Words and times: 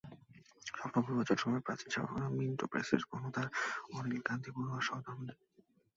স্বপ্না 0.69 0.99
বড়ুয়া 1.03 1.25
চট্টগ্রামের 1.25 1.65
প্রাচীন 1.65 1.87
ছাপাখানা 1.93 2.27
মিন্টো 2.37 2.65
প্রেসের 2.71 3.01
কর্ণধার 3.09 3.47
অনিল 3.93 4.21
কান্তি 4.27 4.49
বড়ুয়ার 4.55 4.87
সহধর্মিণী। 4.87 5.33